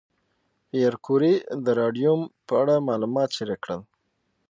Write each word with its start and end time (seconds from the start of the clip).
پېیر 0.69 0.93
کوري 1.05 1.33
د 1.65 1.67
راډیوم 1.79 2.21
په 2.47 2.53
اړه 2.61 2.85
معلومات 2.87 3.29
شریک 3.37 3.59
کړل. 3.65 3.81